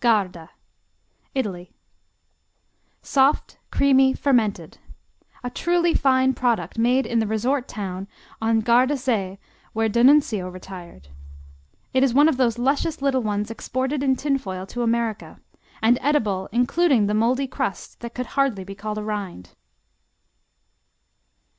[0.00, 0.48] Garda
[1.34, 1.70] Italy
[3.02, 4.78] Soft, creamy, fermented.
[5.44, 8.08] A truly fine product made in the resort town
[8.40, 9.36] on Gardasee
[9.74, 11.08] where d'Annunzio retired.
[11.92, 15.40] It is one of those luscious little ones exported in tin foil to America,
[15.82, 19.50] and edible, including the moldy crust that could hardly be called a rind.